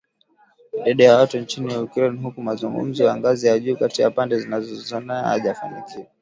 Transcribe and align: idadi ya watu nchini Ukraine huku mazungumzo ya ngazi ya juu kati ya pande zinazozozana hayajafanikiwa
idadi 0.77 1.03
ya 1.03 1.17
watu 1.17 1.37
nchini 1.39 1.75
Ukraine 1.77 2.21
huku 2.23 2.41
mazungumzo 2.41 3.03
ya 3.03 3.17
ngazi 3.17 3.47
ya 3.47 3.59
juu 3.59 3.77
kati 3.77 4.01
ya 4.01 4.11
pande 4.11 4.39
zinazozozana 4.39 5.23
hayajafanikiwa 5.23 6.05